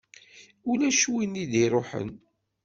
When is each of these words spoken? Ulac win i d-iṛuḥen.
Ulac 0.71 1.01
win 1.13 1.39
i 1.43 1.45
d-iṛuḥen. 1.51 2.09